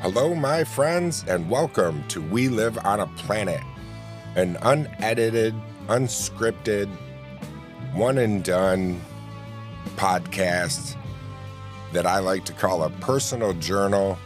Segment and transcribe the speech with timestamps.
[0.00, 3.60] Hello, my friends, and welcome to We Live on a Planet,
[4.36, 5.52] an unedited,
[5.88, 6.88] unscripted,
[7.94, 9.00] one and done
[9.96, 10.94] podcast
[11.92, 14.16] that I like to call a personal journal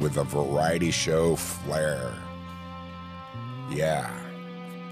[0.00, 2.12] with a variety show flair.
[3.70, 4.12] Yeah.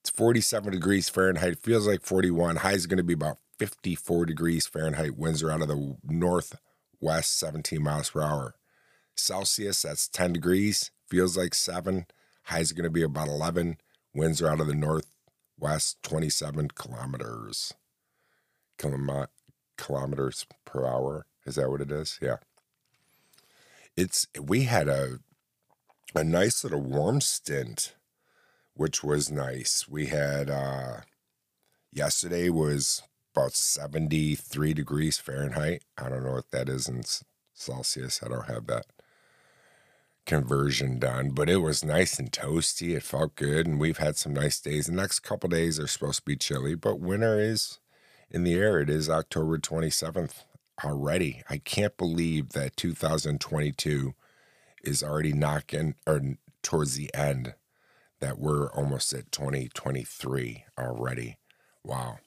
[0.00, 1.58] It's 47 degrees Fahrenheit.
[1.58, 2.56] Feels like 41.
[2.56, 5.16] High is going to be about 54 degrees Fahrenheit.
[5.16, 8.54] Winds are out of the northwest, 17 miles per hour.
[9.14, 10.90] Celsius, that's 10 degrees.
[11.08, 12.06] Feels like 7.
[12.44, 13.78] High is going to be about 11.
[14.16, 17.74] Winds are out of the northwest, 27 kilometers.
[18.78, 19.26] Kilom-
[19.76, 21.26] kilometers per hour.
[21.44, 22.18] Is that what it is?
[22.22, 22.38] Yeah.
[23.96, 25.18] It's we had a
[26.14, 27.94] a nice little warm stint,
[28.74, 29.86] which was nice.
[29.88, 31.00] We had uh
[31.92, 33.02] yesterday was
[33.34, 35.82] about 73 degrees Fahrenheit.
[35.98, 37.02] I don't know what that is in
[37.54, 38.22] Celsius.
[38.24, 38.86] I don't have that
[40.26, 42.96] conversion done, but it was nice and toasty.
[42.96, 44.86] It felt good, and we've had some nice days.
[44.86, 47.78] The next couple days are supposed to be chilly, but winter is
[48.30, 48.80] in the air.
[48.80, 50.44] It is October 27th
[50.84, 51.42] already.
[51.48, 54.14] I can't believe that 2022
[54.84, 56.20] is already knocking or
[56.62, 57.54] towards the end,
[58.20, 61.38] that we're almost at 2023 already.
[61.84, 62.18] Wow.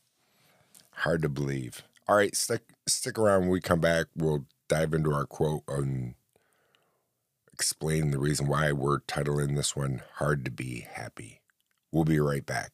[0.91, 1.83] Hard to believe.
[2.07, 4.07] All right, stick stick around when we come back.
[4.15, 6.15] We'll dive into our quote and
[7.59, 11.41] explain the reason why we're titling this one Hard to Be Happy.
[11.91, 12.71] We'll be right back.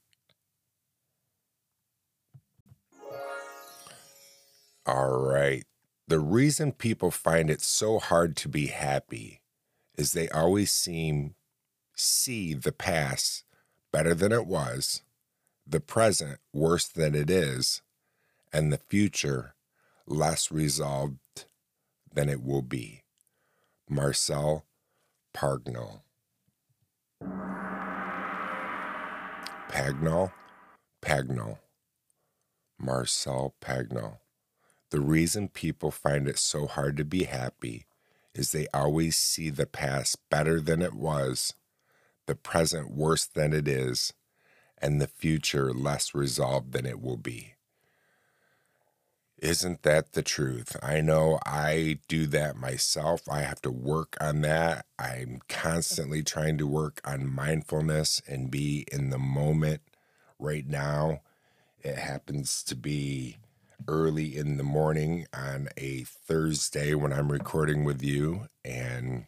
[4.85, 5.63] All right.
[6.07, 9.41] The reason people find it so hard to be happy
[9.97, 11.33] is they always seem
[11.95, 13.43] see the past
[13.91, 15.01] better than it was,
[15.65, 17.81] the present worse than it is,
[18.53, 19.55] and the future
[20.05, 21.45] less resolved
[22.13, 23.01] than it will be.
[23.89, 24.63] Marcel
[25.35, 26.01] Pagnol.
[29.69, 30.31] Pagnol?
[31.01, 31.59] Pagnol.
[32.79, 34.19] Marcel Pagnol.
[34.91, 37.85] The reason people find it so hard to be happy
[38.33, 41.53] is they always see the past better than it was,
[42.27, 44.13] the present worse than it is,
[44.77, 47.54] and the future less resolved than it will be.
[49.39, 50.77] Isn't that the truth?
[50.81, 53.23] I know I do that myself.
[53.29, 54.85] I have to work on that.
[54.97, 59.81] I'm constantly trying to work on mindfulness and be in the moment
[60.39, 61.21] right now.
[61.83, 63.37] It happens to be
[63.87, 68.47] early in the morning on a Thursday when I'm recording with you.
[68.63, 69.25] And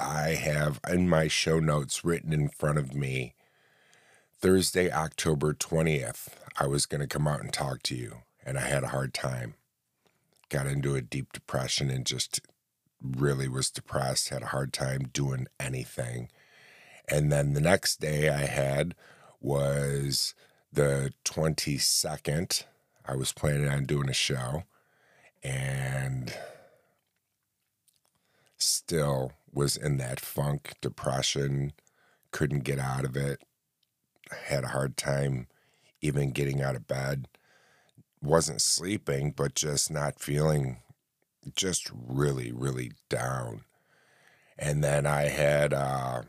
[0.00, 3.34] I have in my show notes written in front of me
[4.40, 6.28] Thursday, October 20th,
[6.58, 8.18] I was going to come out and talk to you.
[8.46, 9.54] And I had a hard time.
[10.48, 12.40] Got into a deep depression and just
[13.02, 16.30] really was depressed, had a hard time doing anything.
[17.08, 18.94] And then the next day I had
[19.40, 20.34] was
[20.72, 22.64] the 22nd
[23.04, 24.64] I was planning on doing a show
[25.42, 26.32] and
[28.58, 31.72] still was in that funk, depression,
[32.32, 33.42] couldn't get out of it,
[34.46, 35.46] had a hard time
[36.00, 37.28] even getting out of bed,
[38.22, 40.78] wasn't sleeping, but just not feeling
[41.54, 43.62] just really, really down.
[44.58, 46.22] And then I had uh,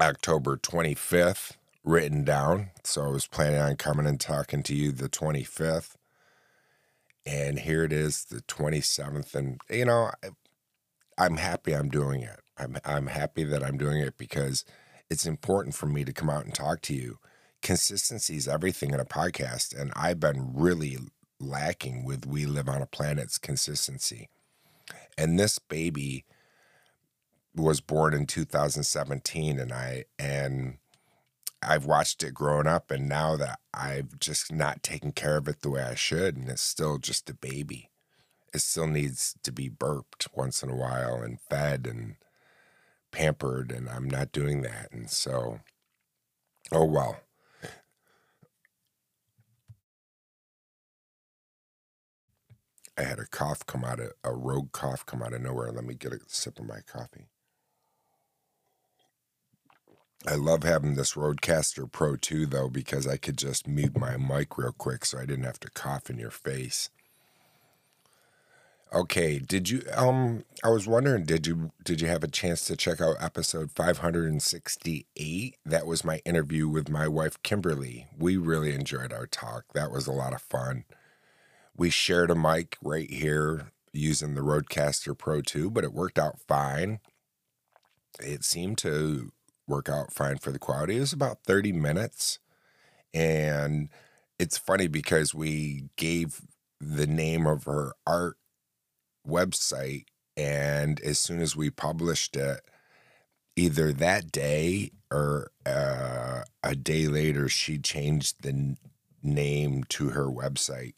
[0.00, 1.52] October 25th
[1.84, 2.70] written down.
[2.84, 5.94] So I was planning on coming and talking to you the 25th.
[7.26, 9.34] And here it is, the 27th.
[9.34, 10.10] And, you know,
[11.18, 12.40] I'm happy I'm doing it.
[12.58, 14.64] I'm, I'm happy that I'm doing it because
[15.10, 17.18] it's important for me to come out and talk to you.
[17.62, 19.78] Consistency is everything in a podcast.
[19.78, 20.98] And I've been really
[21.38, 24.28] lacking with We Live on a Planet's consistency.
[25.16, 26.24] And this baby
[27.54, 30.78] was born in 2017 and I and
[31.62, 35.60] I've watched it growing up, and now that I've just not taken care of it
[35.60, 37.90] the way I should, and it's still just a baby.
[38.54, 42.16] It still needs to be burped once in a while and fed and
[43.12, 44.90] pampered, and I'm not doing that.
[44.90, 45.60] And so,
[46.72, 47.18] oh well.
[53.00, 55.72] I had a cough come out of a rogue cough come out of nowhere.
[55.72, 57.28] Let me get a sip of my coffee.
[60.26, 64.58] I love having this Rodecaster Pro 2 though because I could just mute my mic
[64.58, 66.90] real quick so I didn't have to cough in your face.
[68.92, 72.76] Okay, did you um I was wondering did you did you have a chance to
[72.76, 75.56] check out episode 568?
[75.64, 78.08] That was my interview with my wife Kimberly.
[78.18, 79.72] We really enjoyed our talk.
[79.72, 80.84] That was a lot of fun.
[81.80, 86.38] We shared a mic right here using the Rodecaster Pro 2, but it worked out
[86.46, 87.00] fine.
[88.18, 89.32] It seemed to
[89.66, 90.98] work out fine for the quality.
[90.98, 92.38] It was about 30 minutes.
[93.14, 93.88] And
[94.38, 96.42] it's funny because we gave
[96.82, 98.36] the name of her art
[99.26, 100.04] website.
[100.36, 102.60] And as soon as we published it,
[103.56, 108.76] either that day or uh, a day later, she changed the n-
[109.22, 110.92] name to her website.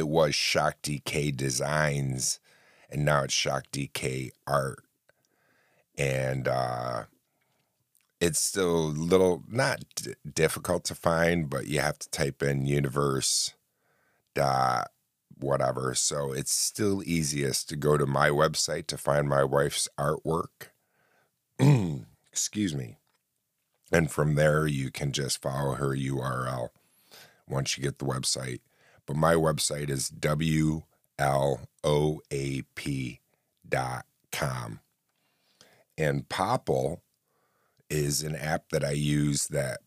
[0.00, 2.40] It was Shakti K Designs,
[2.88, 4.82] and now it's Shakti K Art.
[5.98, 7.02] And uh,
[8.18, 12.64] it's still a little not d- difficult to find, but you have to type in
[12.64, 13.52] universe
[14.34, 14.90] dot
[15.38, 15.94] whatever.
[15.94, 20.70] So it's still easiest to go to my website to find my wife's artwork.
[22.32, 22.96] Excuse me.
[23.92, 26.70] And from there, you can just follow her URL
[27.46, 28.60] once you get the website.
[29.06, 30.84] But my website is WLOAP.com.
[35.98, 37.00] And Popl
[37.90, 39.80] is an app that I use that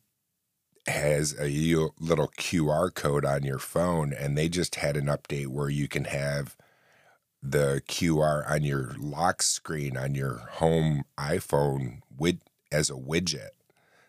[0.88, 1.48] has a
[2.00, 6.04] little QR code on your phone, and they just had an update where you can
[6.06, 6.58] have
[7.42, 12.40] the QR on your lock screen on your home iPhone with
[12.72, 13.50] as a widget.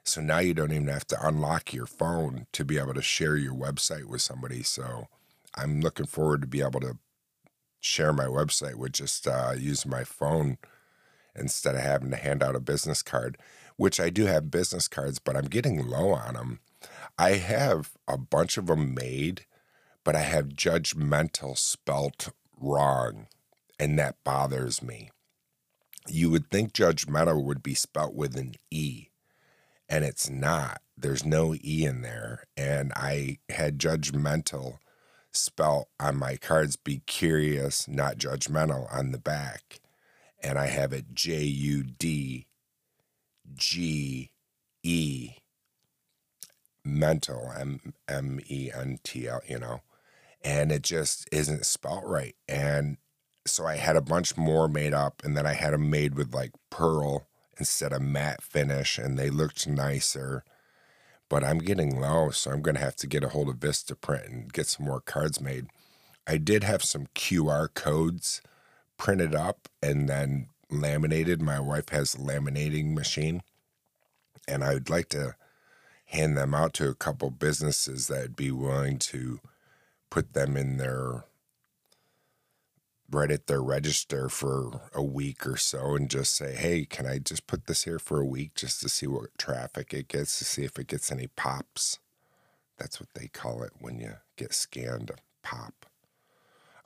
[0.05, 3.37] So now you don't even have to unlock your phone to be able to share
[3.37, 4.63] your website with somebody.
[4.63, 5.09] So
[5.57, 6.99] I'm looking forward to be able to
[7.81, 10.59] share my website with just uh, using my phone
[11.35, 13.39] instead of having to hand out a business card
[13.77, 16.61] which I do have business cards, but I'm getting low on them.
[17.19, 19.47] I have a bunch of them made,
[20.05, 23.27] but I have judgmental spelt wrong,
[23.79, 25.11] and that bothers me.
[26.07, 29.09] You would think judgmental would be spelt with an E,
[29.89, 30.81] and it's not.
[30.97, 32.45] There's no E in there.
[32.57, 34.79] And I had judgmental
[35.33, 39.81] spelt on my cards, be curious, not judgmental on the back.
[40.43, 42.47] And I have it J U D
[43.55, 44.31] G
[44.83, 45.31] E
[46.85, 49.81] mental M M E N T L, you know,
[50.43, 52.37] and it just isn't spelt right.
[52.49, 52.99] And
[53.47, 56.35] so I had a bunch more made up, and then I had them made with
[56.35, 57.27] like pearl
[57.59, 60.45] instead of matte finish, and they looked nicer.
[61.29, 63.95] But I'm getting low, so I'm going to have to get a hold of Vista
[63.95, 65.67] Print and get some more cards made.
[66.27, 68.41] I did have some QR codes
[68.97, 71.41] printed up and then laminated.
[71.41, 73.43] My wife has a laminating machine,
[74.47, 75.35] and I would like to
[76.07, 79.41] hand them out to a couple businesses that'd be willing to
[80.11, 81.25] put them in their
[83.31, 87.47] at their register for a week or so and just say, hey, can I just
[87.47, 90.65] put this here for a week just to see what traffic it gets, to see
[90.65, 91.99] if it gets any pops?
[92.79, 95.17] That's what they call it when you get scanned a
[95.47, 95.87] pop.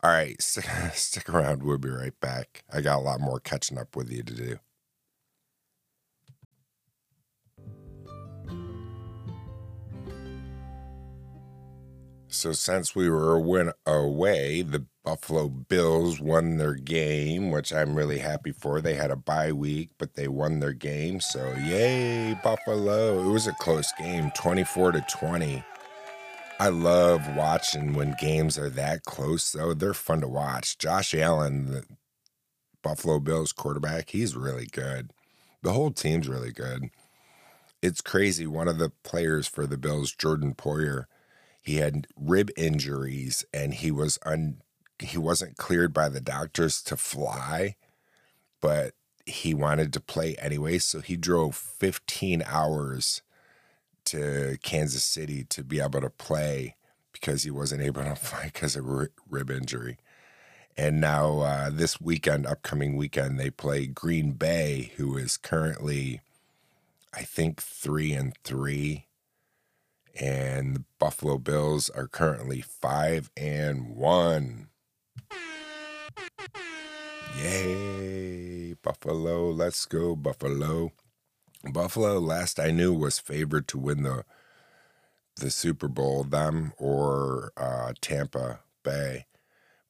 [0.02, 1.62] All right, stick, stick around.
[1.62, 2.64] We'll be right back.
[2.72, 4.58] I got a lot more catching up with you to do.
[12.30, 18.52] So since we were away, the Buffalo Bills won their game, which I'm really happy
[18.52, 18.80] for.
[18.80, 21.20] They had a bye week, but they won their game.
[21.20, 23.22] So yay, Buffalo.
[23.26, 25.64] It was a close game, 24 to 20.
[26.60, 29.72] I love watching when games are that close, though.
[29.72, 30.76] They're fun to watch.
[30.76, 31.84] Josh Allen, the
[32.82, 35.12] Buffalo Bills quarterback, he's really good.
[35.62, 36.90] The whole team's really good.
[37.80, 38.46] It's crazy.
[38.46, 41.04] One of the players for the Bills, Jordan Poyer,
[41.68, 44.56] he had rib injuries and he was un
[44.98, 47.76] he wasn't cleared by the doctors to fly,
[48.62, 48.94] but
[49.26, 53.20] he wanted to play anyway, so he drove 15 hours
[54.06, 56.74] to Kansas City to be able to play
[57.12, 58.86] because he wasn't able to fly because of
[59.28, 59.98] rib injury.
[60.74, 66.22] And now uh, this weekend, upcoming weekend, they play Green Bay, who is currently,
[67.12, 69.07] I think, three and three
[70.20, 74.68] and the Buffalo Bills are currently five and one.
[77.38, 79.50] Yay, Buffalo!
[79.50, 80.92] Let's go, Buffalo!
[81.72, 84.24] Buffalo, last I knew, was favored to win the
[85.36, 89.26] the Super Bowl, them or uh, Tampa Bay.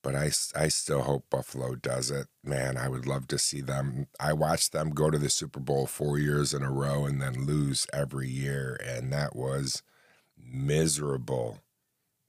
[0.02, 2.28] but I, I still hope Buffalo does it.
[2.44, 4.06] Man, I would love to see them.
[4.20, 7.44] I watched them go to the Super Bowl four years in a row and then
[7.46, 9.82] lose every year, and that was
[10.44, 11.60] miserable,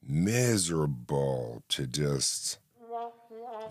[0.02, 2.60] miserable to just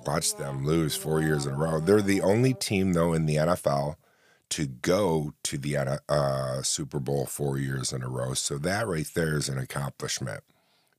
[0.07, 1.80] watch them lose four years in a row.
[1.80, 3.97] They're the only team, though, in the NFL
[4.50, 8.35] to go to the uh, Super Bowl four years in a row.
[8.35, 10.42] So that right there is an accomplishment.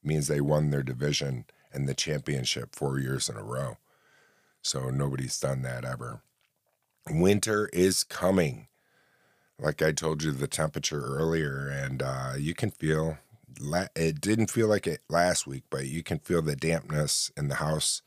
[0.04, 3.78] It means they won their division and the championship four years in a row.
[4.62, 6.22] So nobody's done that ever.
[7.10, 8.68] Winter is coming.
[9.60, 13.18] Like I told you, the temperature earlier, and uh, you can feel
[13.96, 17.56] it didn't feel like it last week, but you can feel the dampness in the
[17.56, 18.02] house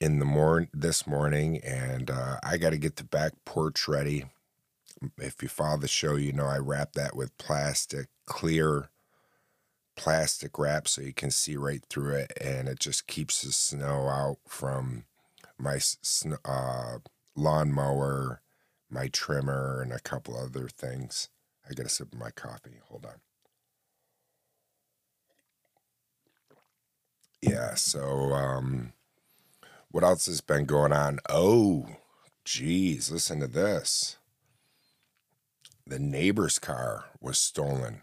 [0.00, 4.26] in the morning this morning, and uh, I got to get the back porch ready.
[5.16, 8.90] If you follow the show, you know I wrap that with plastic, clear
[9.96, 14.08] plastic wrap, so you can see right through it, and it just keeps the snow
[14.08, 15.04] out from
[15.58, 15.80] my
[16.44, 16.98] uh,
[17.34, 18.40] lawnmower,
[18.88, 21.28] my trimmer, and a couple other things.
[21.68, 22.80] I got to sip my coffee.
[22.88, 23.27] Hold on.
[27.40, 28.92] Yeah, so um,
[29.90, 31.20] what else has been going on?
[31.28, 31.86] Oh,
[32.44, 34.16] geez, listen to this.
[35.86, 38.02] The neighbor's car was stolen.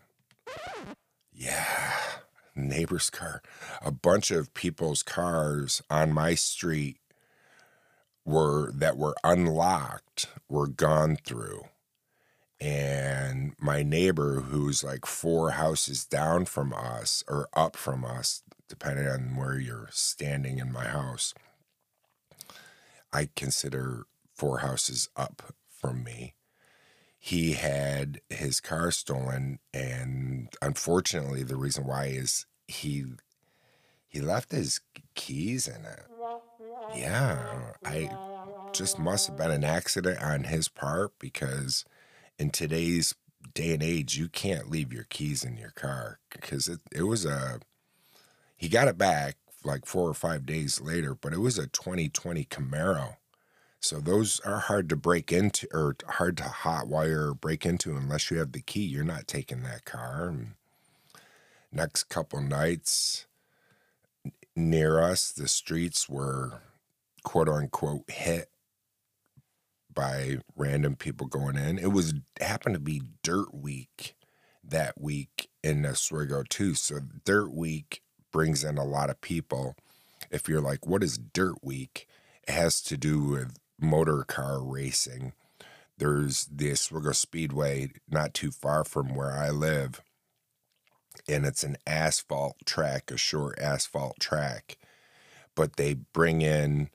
[1.34, 1.94] Yeah,
[2.56, 3.42] neighbor's car.
[3.82, 6.98] A bunch of people's cars on my street
[8.24, 11.66] were that were unlocked were gone through.
[12.60, 19.08] And my neighbor, who's like four houses down from us or up from us, depending
[19.08, 21.34] on where you're standing in my house,
[23.14, 26.36] I consider four houses up from me.
[27.18, 33.06] He had his car stolen, and unfortunately, the reason why is he
[34.08, 34.80] he left his
[35.16, 36.04] keys in it.
[36.96, 38.10] Yeah, I
[38.72, 41.84] just must have been an accident on his part because
[42.38, 43.16] in today's
[43.54, 47.26] day and age, you can't leave your keys in your car because it, it was
[47.26, 47.60] a
[48.58, 52.46] he got it back like four or five days later, but it was a 2020
[52.46, 53.18] Camaro.
[53.80, 58.32] So those are hard to break into or hard to hotwire or break into unless
[58.32, 58.84] you have the key.
[58.84, 60.30] You're not taking that car.
[60.30, 60.54] And
[61.72, 63.28] next couple nights
[64.56, 66.62] near us, the streets were
[67.24, 68.50] quote unquote hit
[69.94, 71.78] by random people going in.
[71.78, 74.16] It was happened to be dirt week
[74.64, 76.74] that week in Oswego too.
[76.74, 78.02] So dirt week
[78.36, 79.78] brings in a lot of people.
[80.30, 82.06] If you're like, what is Dirt Week?
[82.46, 85.32] It has to do with motor car racing.
[85.98, 90.02] There's the Oswego Speedway not too far from where I live,
[91.30, 94.80] and it's an asphalt track, a short asphalt track.
[95.56, 96.90] But they bring in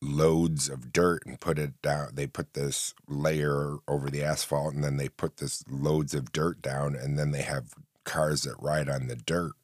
[0.00, 2.10] loads of dirt and put it down.
[2.14, 6.62] They put this layer over the asphalt and then they put this loads of dirt
[6.62, 9.54] down and then they have cars that ride on the dirt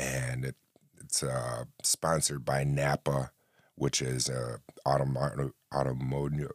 [0.00, 0.56] and it,
[1.00, 3.32] it's uh, sponsored by Napa,
[3.76, 6.52] which is a automotive automotive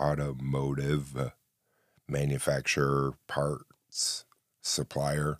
[0.00, 1.32] automotive
[2.08, 4.24] manufacturer parts
[4.62, 5.38] supplier,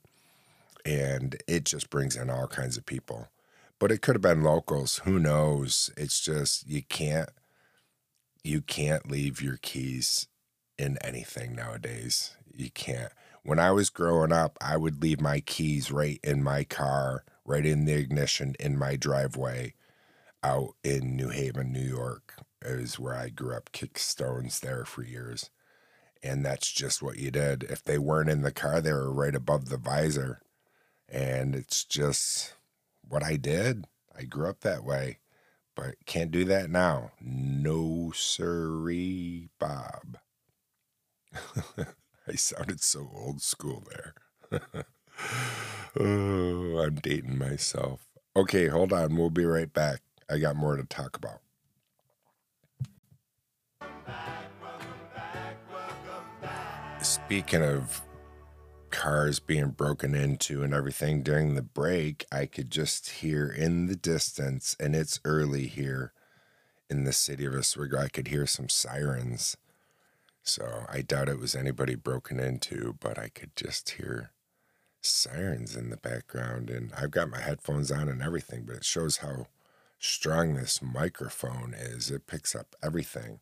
[0.84, 3.28] and it just brings in all kinds of people.
[3.78, 4.98] But it could have been locals.
[5.04, 5.90] Who knows?
[5.96, 7.30] It's just you can't
[8.44, 10.28] you can't leave your keys
[10.78, 12.36] in anything nowadays.
[12.54, 13.12] You can't.
[13.46, 17.64] When I was growing up, I would leave my keys right in my car right
[17.64, 19.74] in the ignition in my driveway
[20.42, 22.34] out in New Haven, New York.
[22.60, 25.50] Is where I grew up, kick stones there for years.
[26.24, 27.62] And that's just what you did.
[27.62, 30.42] If they weren't in the car, they were right above the visor.
[31.08, 32.54] And it's just
[33.08, 33.84] what I did.
[34.18, 35.20] I grew up that way,
[35.76, 37.12] but can't do that now.
[37.20, 40.18] No, sirree, Bob.
[42.28, 44.14] I sounded so old school there.
[46.00, 48.06] oh, I'm dating myself.
[48.34, 49.16] Okay, hold on.
[49.16, 50.00] We'll be right back.
[50.28, 51.40] I got more to talk about.
[57.00, 58.02] Speaking of
[58.90, 63.96] cars being broken into and everything during the break, I could just hear in the
[63.96, 66.12] distance, and it's early here
[66.88, 69.56] in the city of Oswego, I could hear some sirens.
[70.46, 74.30] So I doubt it was anybody broken into, but I could just hear
[75.02, 79.18] sirens in the background and I've got my headphones on and everything, but it shows
[79.18, 79.46] how
[79.98, 82.10] strong this microphone is.
[82.10, 83.40] It picks up everything.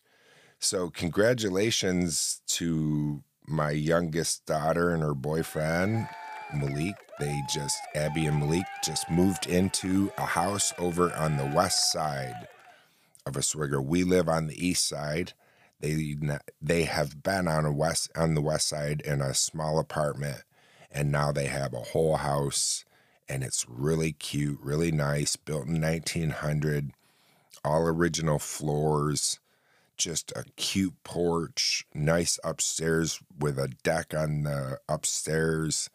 [0.59, 6.09] So, congratulations to my youngest daughter and her boyfriend,
[6.55, 11.93] Malik, they just, Abby and Malik just moved into a house over on the west
[11.93, 12.49] side
[13.27, 13.81] of Oswego.
[13.83, 15.35] We live on the east side.
[15.85, 16.17] They
[16.63, 20.43] they have been on a west on the west side in a small apartment,
[20.91, 22.87] and now they have a whole house,
[23.29, 26.93] and it's really cute, really nice, built in 1900,
[27.63, 29.41] all original floors,
[29.99, 35.91] just a cute porch, nice upstairs with a deck on the upstairs.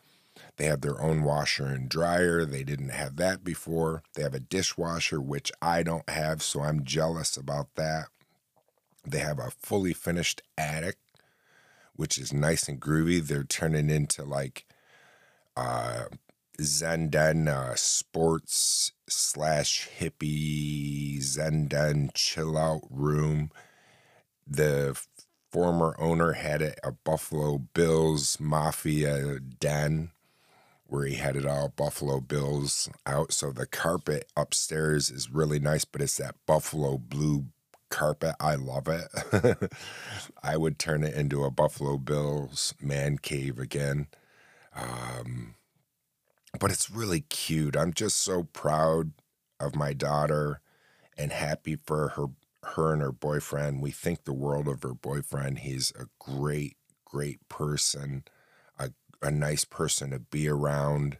[0.57, 2.45] They have their own washer and dryer.
[2.45, 4.03] They didn't have that before.
[4.13, 8.09] They have a dishwasher, which I don't have, so I'm jealous about that.
[9.11, 10.97] They have a fully finished attic,
[11.95, 13.25] which is nice and groovy.
[13.25, 14.65] They're turning into like
[15.55, 16.05] uh,
[16.61, 23.51] Zen Den uh, sports slash hippie Zen Den chill out room.
[24.47, 24.99] The
[25.51, 30.11] former owner had a Buffalo Bills Mafia den
[30.89, 33.31] where he had it all Buffalo Bills out.
[33.31, 37.45] So the carpet upstairs is really nice, but it's that Buffalo blue
[37.89, 38.35] carpet.
[38.39, 39.71] I love it.
[40.43, 44.07] I would turn it into a Buffalo Bills man cave again.
[44.75, 45.55] Um,
[46.59, 47.75] but it's really cute.
[47.75, 49.11] I'm just so proud
[49.59, 50.61] of my daughter
[51.17, 52.27] and happy for her
[52.75, 53.81] her and her boyfriend.
[53.81, 55.59] We think the world of her boyfriend.
[55.59, 58.23] He's a great, great person,
[58.77, 58.91] a,
[59.21, 61.17] a nice person to be around.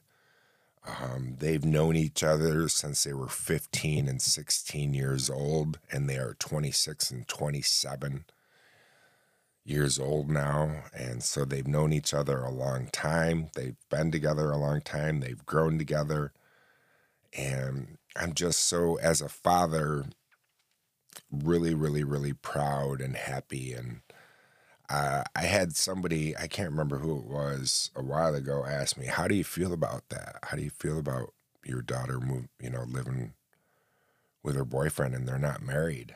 [0.87, 6.17] Um, they've known each other since they were 15 and 16 years old, and they
[6.17, 8.25] are 26 and 27
[9.65, 10.83] years old now.
[10.93, 13.49] And so they've known each other a long time.
[13.55, 15.19] They've been together a long time.
[15.19, 16.33] They've grown together.
[17.37, 20.05] And I'm just so, as a father,
[21.31, 23.73] really, really, really proud and happy.
[23.73, 24.01] And
[24.89, 29.05] uh, I had somebody, I can't remember who it was, a while ago ask me,
[29.05, 30.37] How do you feel about that?
[30.43, 33.33] How do you feel about your daughter, move, you know, living
[34.43, 36.15] with her boyfriend and they're not married?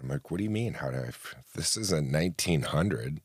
[0.00, 0.74] I'm like, What do you mean?
[0.74, 1.08] How do I?
[1.08, 3.20] F- this isn't 1900.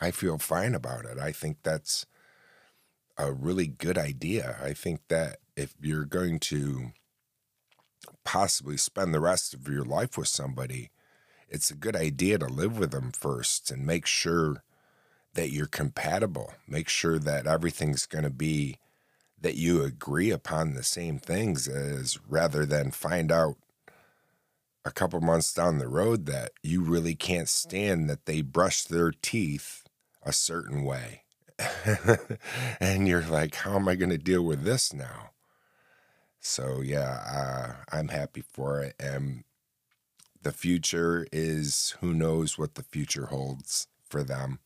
[0.00, 1.18] I feel fine about it.
[1.18, 2.06] I think that's
[3.16, 4.56] a really good idea.
[4.62, 6.92] I think that if you're going to
[8.24, 10.90] possibly spend the rest of your life with somebody,
[11.48, 14.62] it's a good idea to live with them first and make sure
[15.34, 16.54] that you're compatible.
[16.66, 18.78] Make sure that everything's going to be
[19.40, 23.56] that you agree upon the same things as rather than find out
[24.84, 29.10] a couple months down the road that you really can't stand that they brush their
[29.10, 29.84] teeth
[30.22, 31.22] a certain way.
[32.80, 35.30] and you're like, how am I going to deal with this now?
[36.40, 38.94] So, yeah, uh, I'm happy for it.
[38.98, 39.44] And
[40.44, 44.60] the future is who knows what the future holds for them.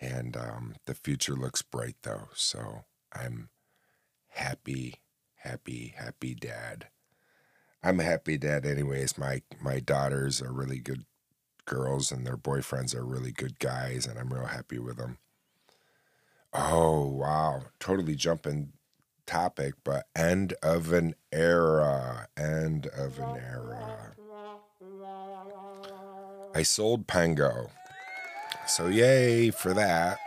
[0.00, 2.28] And um, the future looks bright though.
[2.34, 3.48] So I'm
[4.28, 4.94] happy,
[5.36, 6.88] happy, happy dad.
[7.82, 9.18] I'm a happy dad anyways.
[9.18, 11.04] My my daughters are really good
[11.64, 15.18] girls and their boyfriends are really good guys and I'm real happy with them.
[16.52, 17.62] Oh wow.
[17.78, 18.72] Totally jumping
[19.26, 22.28] topic, but end of an era.
[22.36, 24.14] End of an era.
[26.52, 27.70] I sold Pengo.
[28.66, 30.18] So, yay for that.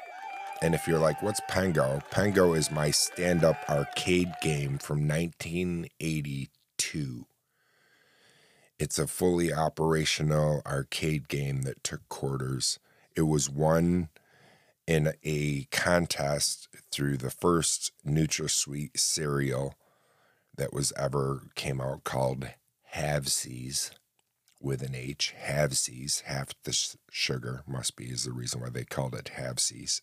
[0.62, 2.02] And if you're like, what's Pengo?
[2.12, 7.26] Pengo is my stand up arcade game from 1982.
[8.80, 12.80] It's a fully operational arcade game that took quarters.
[13.18, 14.08] It was won
[14.88, 19.76] in a contest through the first NutraSweet cereal
[20.56, 22.48] that was ever came out called
[22.96, 23.92] Halfsies
[24.64, 29.14] with an H, Halfsies, half the sugar must be is the reason why they called
[29.14, 30.02] it Halfsies.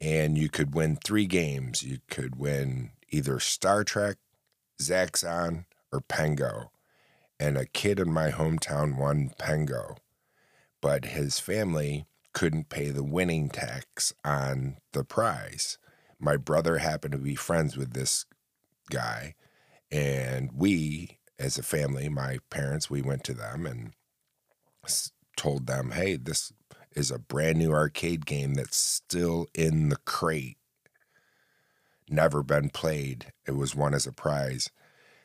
[0.00, 1.82] And you could win three games.
[1.82, 4.18] You could win either Star Trek,
[4.80, 6.68] Zaxxon, or Pengo.
[7.40, 9.96] And a kid in my hometown won Pengo,
[10.80, 15.78] but his family couldn't pay the winning tax on the prize.
[16.20, 18.26] My brother happened to be friends with this
[18.90, 19.34] guy,
[19.90, 23.92] and we as a family, my parents, we went to them and
[25.36, 26.52] told them, hey, this
[26.94, 30.56] is a brand new arcade game that's still in the crate,
[32.08, 33.32] never been played.
[33.46, 34.70] It was won as a prize.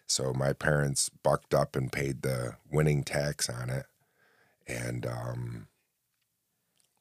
[0.06, 3.86] So my parents bucked up and paid the winning tax on it.
[4.68, 5.68] And um,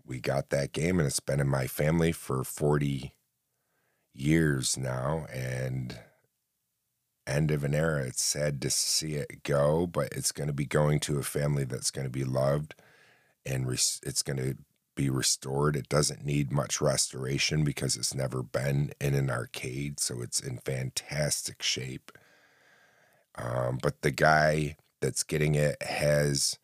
[0.06, 3.12] we got that game, and it's been in my family for 40
[4.14, 5.26] years now.
[5.32, 5.98] And
[7.26, 8.04] end of an era.
[8.04, 11.64] It's sad to see it go, but it's going to be going to a family
[11.64, 12.74] that's going to be loved
[13.44, 14.56] and it's going to
[14.94, 15.76] be restored.
[15.76, 20.58] It doesn't need much restoration because it's never been in an arcade, so it's in
[20.58, 22.12] fantastic shape.
[23.36, 26.58] Um, but the guy that's getting it has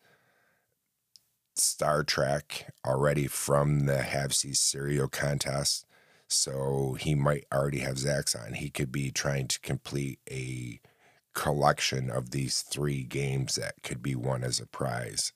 [1.55, 5.85] Star Trek already from the Have Halfsies cereal contest.
[6.29, 8.55] So he might already have Zaxxon.
[8.55, 10.79] He could be trying to complete a
[11.33, 15.33] collection of these three games that could be won as a prize.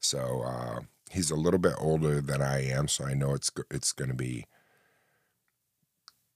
[0.00, 3.92] So uh, he's a little bit older than I am, so I know it's it's
[3.92, 4.46] going to be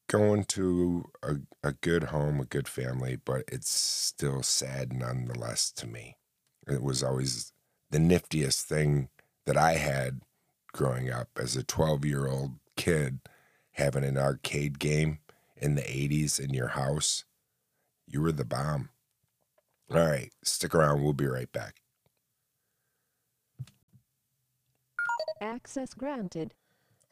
[0.06, 5.87] going to a, a good home, a good family, but it's still sad nonetheless to
[5.88, 6.16] me.
[6.68, 7.52] It was always
[7.90, 9.08] the niftiest thing
[9.46, 10.20] that I had
[10.72, 13.20] growing up as a 12 year old kid
[13.74, 15.18] having an arcade game
[15.56, 17.24] in the 80s in your house.
[18.06, 18.90] You were the bomb.
[19.90, 21.02] All right, stick around.
[21.02, 21.80] We'll be right back.
[25.40, 26.54] Access granted.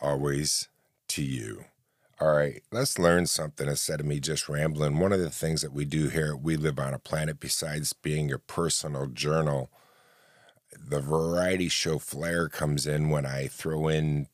[0.00, 0.68] Always
[1.08, 1.66] to you.
[2.20, 4.98] All right, let's learn something instead of me just rambling.
[4.98, 7.92] One of the things that we do here at We Live on a Planet, besides
[7.92, 9.70] being a personal journal,
[10.78, 14.28] the variety show flair comes in when I throw in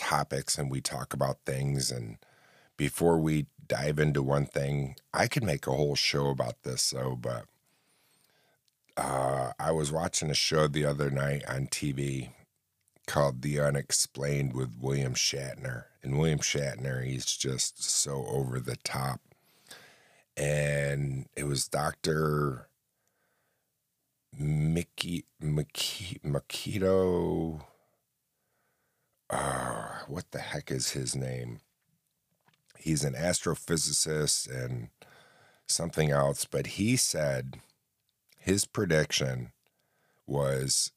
[0.00, 1.90] topics and we talk about things.
[1.90, 2.16] And
[2.76, 7.16] before we dive into one thing, I could make a whole show about this, so,
[7.20, 7.44] but
[8.96, 12.30] uh, I was watching a show the other night on TV
[13.06, 15.84] called The Unexplained with William Shatner.
[16.02, 19.20] And William Shatner, he's just so over the top.
[20.36, 22.68] And it was Dr.
[24.38, 27.62] Mickey, Mickey, Makito.
[29.30, 31.60] Uh, what the heck is his name?
[32.78, 34.88] He's an astrophysicist and
[35.66, 37.60] something else, but he said
[38.36, 39.52] his prediction
[40.26, 40.92] was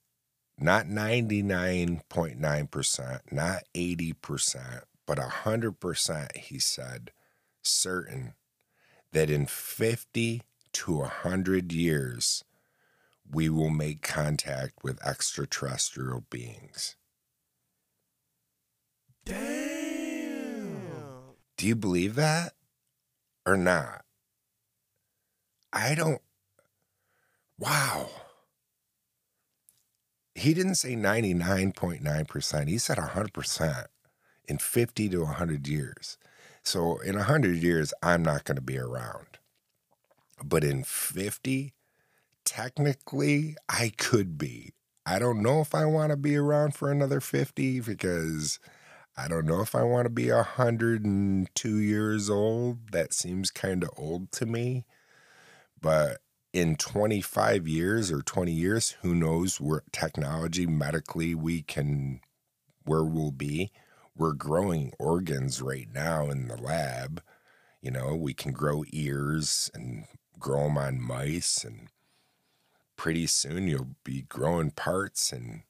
[0.57, 7.11] not 99.9%, not 80%, but 100%, he said,
[7.61, 8.33] certain
[9.11, 10.41] that in 50
[10.73, 12.43] to 100 years,
[13.31, 16.95] we will make contact with extraterrestrial beings.
[19.25, 20.81] Damn.
[21.57, 22.53] Do you believe that
[23.45, 24.03] or not?
[25.71, 26.21] I don't.
[27.57, 28.09] Wow
[30.35, 32.67] he didn't say 99.9%.
[32.67, 33.85] He said 100%
[34.45, 36.17] in 50 to 100 years.
[36.63, 39.27] So in 100 years, I'm not going to be around.
[40.43, 41.73] But in 50,
[42.45, 44.73] technically, I could be.
[45.05, 48.59] I don't know if I want to be around for another 50 because
[49.15, 52.91] I don't know if I want to be 102 years old.
[52.91, 54.85] That seems kind of old to me.
[55.79, 56.21] But
[56.51, 62.21] in 25 years or 20 years, who knows where technology medically we can,
[62.85, 63.71] where we'll be.
[64.15, 67.21] We're growing organs right now in the lab.
[67.81, 70.05] You know, we can grow ears and
[70.39, 71.89] grow them on mice, and
[72.95, 75.63] pretty soon you'll be growing parts and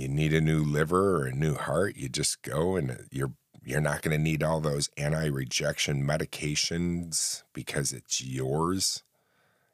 [0.00, 3.32] you need a new liver or a new heart, you just go and uh, you're
[3.64, 9.02] you're not going to need all those anti-rejection medications because it's yours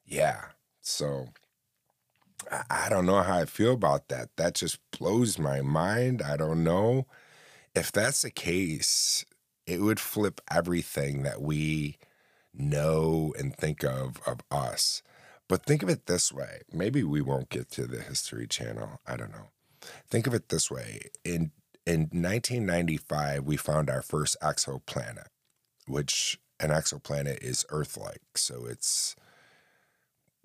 [0.06, 0.46] yeah.
[0.80, 1.28] So
[2.50, 4.30] I, I don't know how I feel about that.
[4.36, 6.22] That just blows my mind.
[6.22, 7.06] I don't know.
[7.74, 9.24] If that's the case,
[9.66, 11.98] it would flip everything that we
[12.54, 15.02] know and think of of us.
[15.48, 16.62] But think of it this way.
[16.72, 19.00] Maybe we won't get to the History Channel.
[19.06, 19.48] I don't know.
[20.08, 21.00] Think of it this way.
[21.24, 21.52] In
[21.86, 25.28] in 1995, we found our first exoplanet,
[25.86, 28.36] which an exoplanet is Earth-like.
[28.36, 29.14] So it's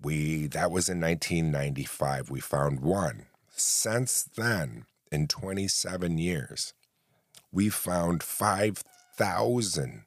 [0.00, 2.30] we that was in 1995.
[2.30, 3.26] We found one.
[3.54, 6.72] Since then, in 27 years,
[7.52, 10.04] we found 5,000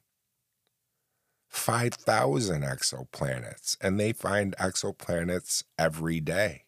[1.48, 6.65] 5,000 exoplanets, and they find exoplanets every day.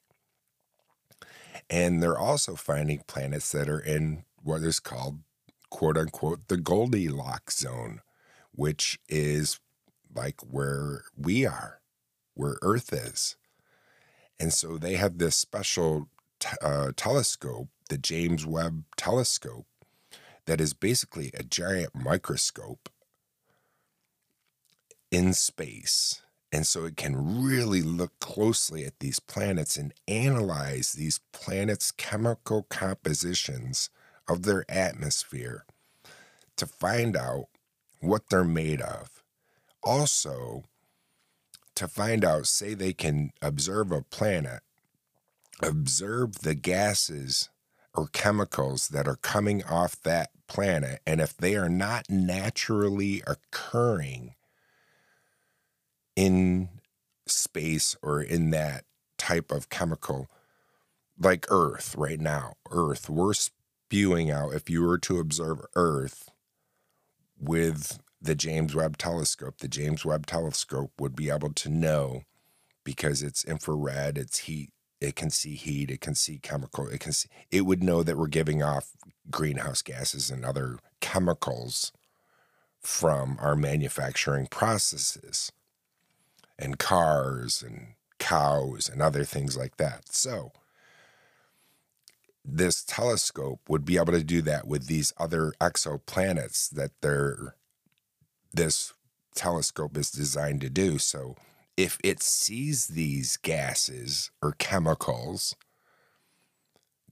[1.70, 5.20] And they're also finding planets that are in what is called,
[5.70, 8.00] quote unquote, the Goldilocks zone,
[8.52, 9.60] which is
[10.14, 11.78] like where we are
[12.38, 13.36] where Earth is.
[14.38, 19.66] And so they have this special t- uh, telescope, the James Webb telescope,
[20.46, 22.88] that is basically a giant microscope
[25.10, 26.22] in space.
[26.50, 32.62] And so it can really look closely at these planets and analyze these planets' chemical
[32.70, 33.90] compositions
[34.26, 35.66] of their atmosphere
[36.56, 37.46] to find out
[38.00, 39.22] what they're made of.
[39.82, 40.64] Also,
[41.74, 44.60] to find out, say they can observe a planet,
[45.62, 47.50] observe the gases
[47.94, 51.00] or chemicals that are coming off that planet.
[51.06, 54.34] And if they are not naturally occurring
[56.18, 56.68] in
[57.28, 58.84] space or in that
[59.18, 60.26] type of chemical,
[61.16, 66.28] like Earth right now, Earth, we're spewing out, if you were to observe Earth
[67.38, 72.22] with the James Webb telescope, the James Webb telescope would be able to know
[72.82, 77.12] because it's infrared, it's heat, it can see heat, it can see chemical, it can
[77.12, 78.90] see, it would know that we're giving off
[79.30, 81.92] greenhouse gases and other chemicals
[82.80, 85.52] from our manufacturing processes
[86.58, 90.12] and cars and cows and other things like that.
[90.12, 90.52] So,
[92.44, 97.54] this telescope would be able to do that with these other exoplanets that they're
[98.52, 98.94] this
[99.34, 100.98] telescope is designed to do.
[100.98, 101.36] So
[101.76, 105.54] if it sees these gases or chemicals,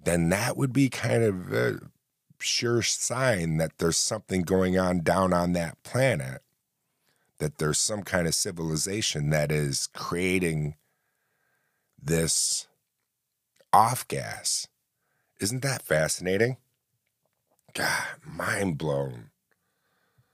[0.03, 1.79] then that would be kind of a
[2.41, 6.43] sure sign that there's something going on down on that planet,
[7.39, 10.75] that there's some kind of civilization that is creating
[12.03, 12.67] this
[13.73, 14.69] off gas.
[15.41, 16.57] Isn't that fascinating?
[17.75, 19.31] God, mind blown.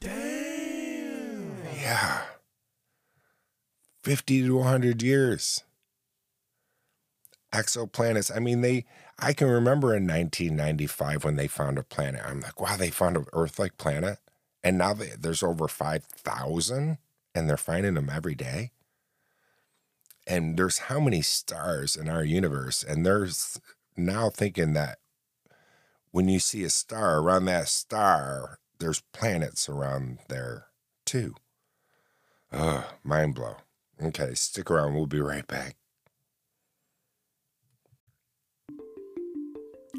[0.00, 1.56] Damn.
[1.76, 2.22] Yeah.
[4.04, 5.64] 50 to 100 years.
[7.52, 8.34] Exoplanets.
[8.34, 8.84] I mean, they,
[9.18, 12.22] I can remember in 1995 when they found a planet.
[12.24, 14.18] I'm like, wow, they found an Earth like planet.
[14.64, 16.98] And now they, there's over 5,000
[17.34, 18.70] and they're finding them every day.
[20.26, 22.82] And there's how many stars in our universe?
[22.82, 23.60] And there's
[23.96, 24.98] now thinking that
[26.12, 30.66] when you see a star around that star, there's planets around there
[31.04, 31.34] too.
[32.52, 33.56] Ugh, mind blow.
[34.00, 34.94] Okay, stick around.
[34.94, 35.76] We'll be right back.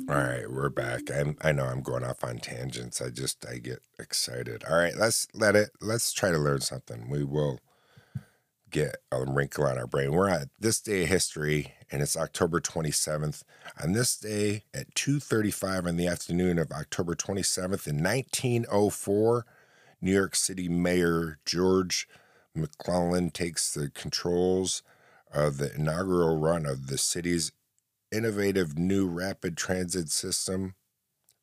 [0.10, 1.04] All right, we're back.
[1.16, 3.02] I'm, I know I'm going off on tangents.
[3.02, 4.66] I just I get excited.
[4.70, 5.70] All right, let's let it.
[5.80, 7.10] Let's try to learn something.
[7.10, 7.62] We will
[8.70, 10.12] get a wrinkle on our brain.
[10.12, 13.44] We're at this day of history, and it's October 27th.
[13.82, 19.46] On this day at 2:35 in the afternoon of October 27th in 1904,
[20.02, 22.10] New York City Mayor George
[22.54, 24.84] McClellan takes the controls
[25.34, 27.54] of the inaugural run of the city's
[28.14, 30.76] innovative new rapid transit system,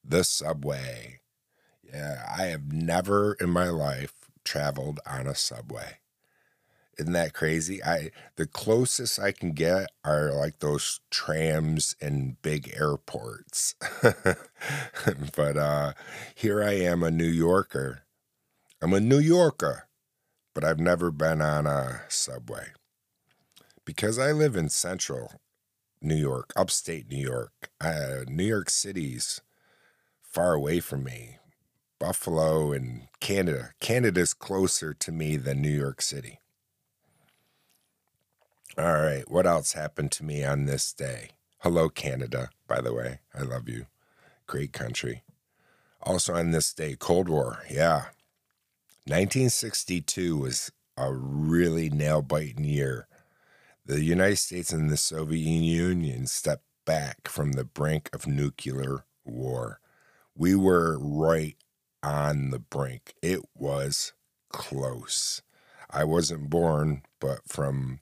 [0.04, 1.20] the subway.
[1.82, 5.98] Yeah, I have never in my life traveled on a subway.
[6.98, 7.82] Isn't that crazy?
[7.82, 13.74] I the closest I can get are like those trams in big airports.
[15.36, 15.92] but uh
[16.34, 18.02] here I am a New Yorker.
[18.82, 19.88] I'm a New Yorker,
[20.54, 22.68] but I've never been on a subway.
[23.84, 25.40] Because I live in central
[26.02, 27.70] New York, upstate New York.
[27.80, 29.40] Uh, New York City's
[30.22, 31.38] far away from me.
[31.98, 33.72] Buffalo and Canada.
[33.80, 36.40] Canada's closer to me than New York City.
[38.78, 41.30] All right, what else happened to me on this day?
[41.58, 43.20] Hello, Canada, by the way.
[43.34, 43.86] I love you.
[44.46, 45.22] Great country.
[46.02, 47.58] Also on this day, Cold War.
[47.68, 48.06] Yeah.
[49.04, 53.06] 1962 was a really nail biting year
[53.90, 59.80] the United States and the Soviet Union stepped back from the brink of nuclear war.
[60.36, 61.56] We were right
[62.00, 63.14] on the brink.
[63.20, 64.12] It was
[64.48, 65.42] close.
[65.90, 67.98] I wasn't born, but from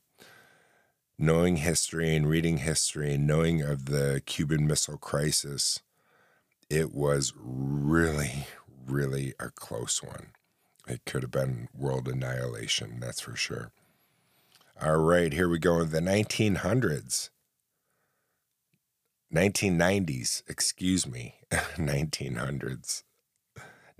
[1.19, 5.81] knowing history and reading history and knowing of the Cuban Missile Crisis,
[6.69, 8.47] it was really,
[8.87, 10.33] really a close one.
[10.87, 13.73] It could have been world annihilation, that's for sure.
[14.81, 15.81] All right, here we go.
[15.81, 17.31] in The 1900s,
[19.35, 23.03] 1990s, excuse me, 1900s,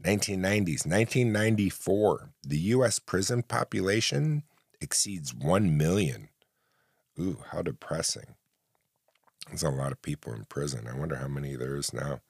[0.01, 2.31] 1990s, 1994.
[2.45, 3.01] The U.S.
[3.01, 4.45] prison population
[4.81, 6.29] exceeds 1 million.
[7.19, 8.37] Ooh, how depressing.
[9.49, 10.87] There's a lot of people in prison.
[10.89, 12.21] I wonder how many there is now.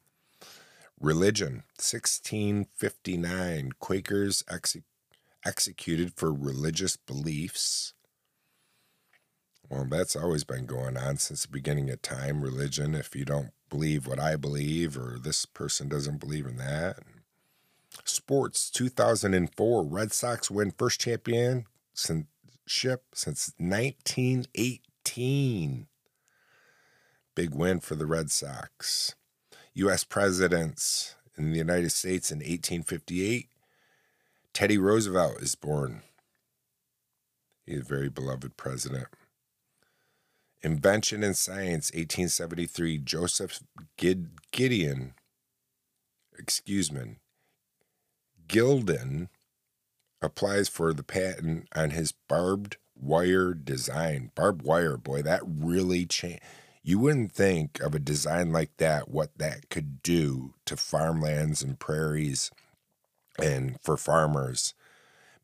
[0.98, 3.72] Religion, 1659.
[3.78, 4.78] Quakers ex-
[5.44, 7.92] executed for religious beliefs.
[9.68, 12.40] Well, that's always been going on since the beginning of time.
[12.40, 17.00] Religion, if you don't believe what I believe, or this person doesn't believe in that.
[18.04, 21.66] Sports, 2004, Red Sox win first championship
[23.12, 25.87] since 1918.
[27.35, 29.14] Big win for the Red Sox.
[29.74, 30.04] U.S.
[30.04, 33.50] presidents in the United States in 1858.
[34.54, 36.00] Teddy Roosevelt is born.
[37.66, 39.09] He's a very beloved president.
[40.62, 43.61] Invention in Science, 1873, Joseph
[43.97, 45.14] Gid- Gideon,
[46.38, 47.18] excuse me,
[48.49, 49.29] Gilden
[50.21, 54.33] applies for the patent on his barbed wire design.
[54.35, 56.42] Barbed wire, boy, that really changed.
[56.83, 61.79] You wouldn't think of a design like that, what that could do to farmlands and
[61.79, 62.51] prairies
[63.38, 64.75] and for farmers.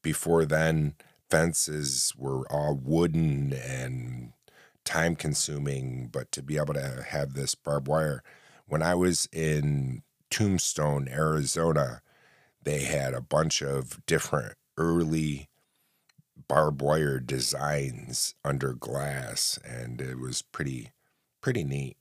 [0.03, 0.95] Before then,
[1.31, 4.33] fences were all wooden and
[4.85, 8.23] time consuming, but to be able to have this barbed wire.
[8.67, 12.03] When I was in Tombstone, Arizona,
[12.63, 15.49] they had a bunch of different early
[16.49, 20.93] barbed wire designs under glass, and it was pretty,
[21.41, 21.97] pretty neat.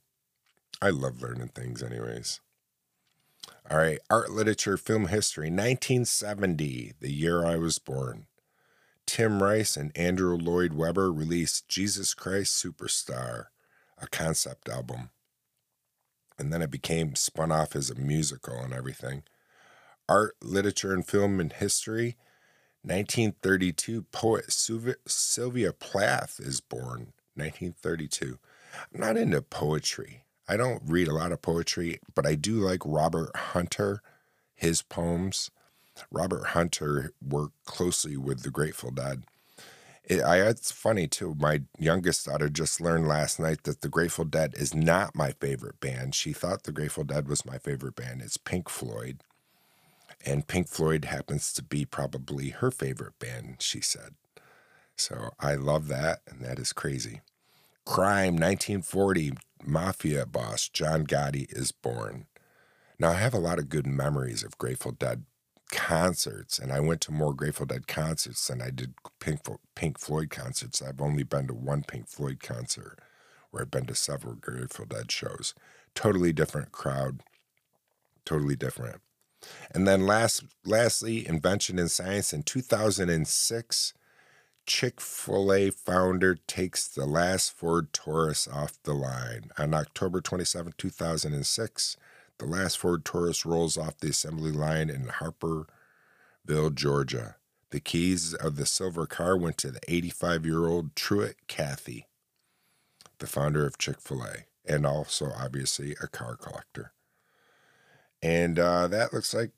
[0.82, 2.40] I love learning things, anyways.
[3.70, 8.26] All right, art, literature, film history, 1970, the year I was born.
[9.06, 13.46] Tim Rice and Andrew Lloyd Webber released Jesus Christ Superstar,
[13.98, 15.10] a concept album.
[16.38, 19.22] And then it became spun off as a musical and everything.
[20.08, 22.16] Art, literature, and film and history,
[22.82, 27.14] 1932, poet Sylvia Plath is born.
[27.36, 28.38] 1932.
[28.92, 30.24] I'm not into poetry.
[30.46, 34.02] I don't read a lot of poetry, but I do like Robert Hunter,
[34.54, 35.50] his poems.
[36.10, 39.24] Robert Hunter worked closely with the Grateful Dead.
[40.04, 41.34] It, I, it's funny too.
[41.38, 45.80] My youngest daughter just learned last night that the Grateful Dead is not my favorite
[45.80, 46.14] band.
[46.14, 48.20] She thought the Grateful Dead was my favorite band.
[48.20, 49.20] It's Pink Floyd.
[50.26, 54.14] And Pink Floyd happens to be probably her favorite band, she said.
[54.96, 57.20] So I love that, and that is crazy.
[57.84, 59.32] Crime 1940,
[59.64, 62.26] Mafia boss John Gotti is born.
[62.98, 65.24] Now, I have a lot of good memories of Grateful Dead
[65.74, 69.40] concerts, and I went to more Grateful Dead concerts than I did Pink,
[69.74, 70.80] Pink Floyd concerts.
[70.80, 73.00] I've only been to one Pink Floyd concert,
[73.50, 75.54] where I've been to several Grateful Dead shows.
[75.94, 77.20] Totally different crowd,
[78.24, 79.00] totally different.
[79.74, 83.94] And then last, lastly, invention in science in 2006.
[84.66, 89.50] Chick fil A founder takes the last Ford Taurus off the line.
[89.58, 91.96] On October 27, 2006,
[92.38, 95.66] the last Ford Taurus rolls off the assembly line in Hapeville,
[96.74, 97.36] Georgia.
[97.70, 102.06] The keys of the silver car went to the 85 year old Truett Cathy,
[103.18, 106.92] the founder of Chick fil A, and also, obviously, a car collector.
[108.22, 109.52] And uh, that looks like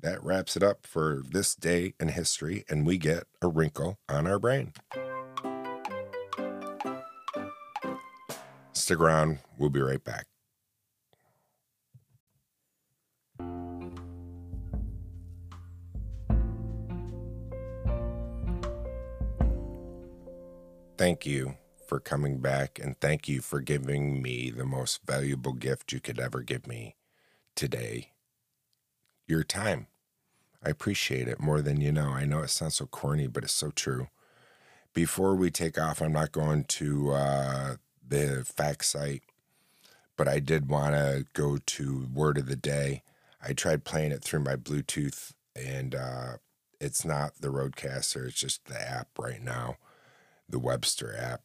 [0.00, 4.26] that wraps it up for this day in history, and we get a wrinkle on
[4.26, 4.72] our brain.
[8.72, 10.26] Stick around, we'll be right back.
[21.02, 21.56] Thank you
[21.88, 26.20] for coming back, and thank you for giving me the most valuable gift you could
[26.20, 26.94] ever give me
[27.56, 28.12] today
[29.26, 29.88] your time.
[30.64, 32.10] I appreciate it more than you know.
[32.10, 34.10] I know it sounds so corny, but it's so true.
[34.94, 37.74] Before we take off, I'm not going to uh,
[38.06, 39.24] the fact site,
[40.16, 43.02] but I did want to go to Word of the Day.
[43.44, 46.34] I tried playing it through my Bluetooth, and uh,
[46.80, 49.78] it's not the RODECaster, it's just the app right now,
[50.52, 51.40] the Webster app.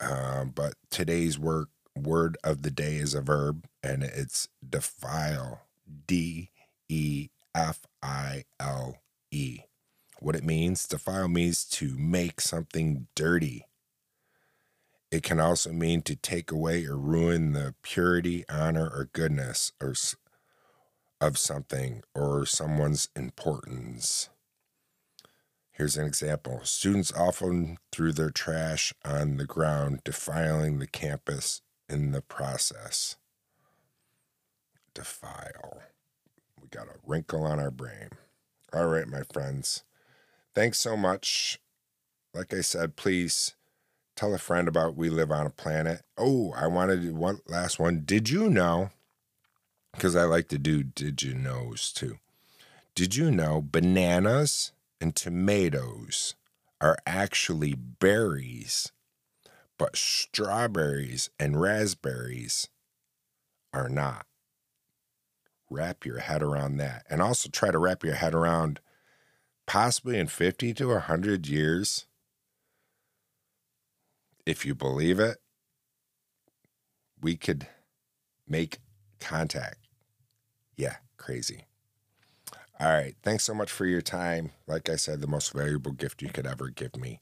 [0.00, 5.62] Um, but today's work word of the day is a verb, and it's defile.
[6.06, 6.50] D
[6.88, 8.98] E F I L
[9.30, 9.60] E.
[10.20, 13.66] What it means defile means to make something dirty.
[15.10, 19.94] It can also mean to take away or ruin the purity, honor, or goodness or
[21.20, 24.28] of something or someone's importance.
[25.74, 26.60] Here's an example.
[26.62, 33.16] Students often threw their trash on the ground, defiling the campus in the process.
[34.94, 35.82] Defile.
[36.62, 38.10] We got a wrinkle on our brain.
[38.72, 39.82] All right, my friends.
[40.54, 41.58] Thanks so much.
[42.32, 43.56] Like I said, please
[44.14, 46.02] tell a friend about We Live on a Planet.
[46.16, 48.02] Oh, I wanted one last one.
[48.04, 48.90] Did you know?
[49.92, 52.18] Because I like to do did you knows too.
[52.94, 56.34] Did you know bananas and tomatoes
[56.80, 58.92] are actually berries
[59.78, 62.68] but strawberries and raspberries
[63.72, 64.26] are not.
[65.70, 67.04] Wrap your head around that.
[67.10, 68.80] And also try to wrap your head around
[69.66, 72.06] possibly in 50 to 100 years,
[74.46, 75.38] if you believe it,
[77.20, 77.66] we could
[78.46, 78.78] make
[79.18, 79.88] contact.
[80.76, 81.64] Yeah, crazy.
[82.84, 83.14] All right.
[83.22, 84.50] Thanks so much for your time.
[84.66, 87.18] Like I said, the most valuable gift you could ever give me.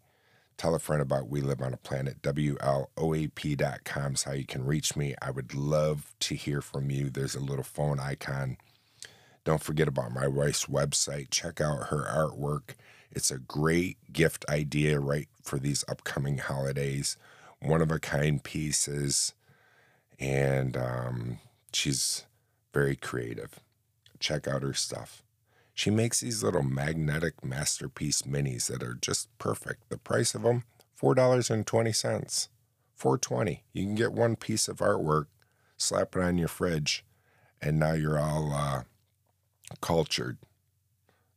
[0.57, 2.21] Tell a friend about We Live on a Planet.
[2.21, 5.15] WLOAP.com is how you can reach me.
[5.23, 7.11] I would love to hear from you.
[7.11, 8.57] There's a little phone icon.
[9.45, 11.31] Don't forget about my wife's website.
[11.31, 12.75] Check out her artwork.
[13.13, 17.17] It's a great gift idea right for these upcoming holidays.
[17.61, 19.33] One of a kind pieces.
[20.19, 21.39] And um,
[21.73, 22.25] she's
[22.75, 23.61] very creative.
[24.19, 25.22] Check out her stuff.
[25.75, 29.89] She makes these little magnetic masterpiece minis that are just perfect.
[29.89, 30.65] The price of them,
[31.01, 32.49] $4.20.
[32.95, 33.65] 420.
[33.73, 35.27] You can get one piece of artwork,
[35.77, 37.05] slap it on your fridge,
[37.61, 38.83] and now you're all uh,
[39.81, 40.39] cultured.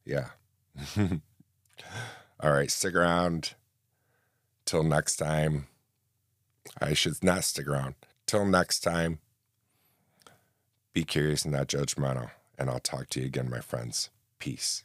[0.03, 0.29] Yeah.
[0.97, 3.55] all right, stick around.
[4.65, 5.67] Till next time.
[6.81, 7.95] I should not stick around.
[8.25, 9.19] Till next time.
[10.93, 12.31] Be curious and not judgmental.
[12.57, 14.09] And I'll talk to you again, my friends.
[14.39, 14.83] Peace.